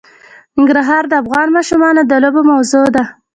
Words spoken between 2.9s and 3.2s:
ده.